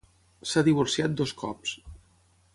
S'ha 0.51 0.63
divorciat 0.69 1.15
dos 1.21 1.35
cops. 1.43 1.77